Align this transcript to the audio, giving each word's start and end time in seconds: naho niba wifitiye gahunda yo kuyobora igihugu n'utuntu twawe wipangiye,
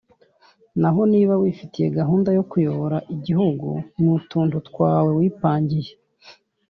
naho 0.81 1.01
niba 1.13 1.33
wifitiye 1.41 1.87
gahunda 1.99 2.29
yo 2.37 2.43
kuyobora 2.51 2.97
igihugu 3.15 3.69
n'utuntu 4.01 4.57
twawe 4.67 5.09
wipangiye, 5.19 5.91